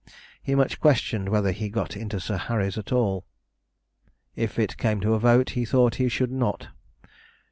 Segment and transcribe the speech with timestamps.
[0.41, 3.23] He much questioned whether he got into Sir Harry's at all.
[4.35, 6.69] If it came to a vote, he thought he should not.